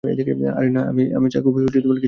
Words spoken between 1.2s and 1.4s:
চা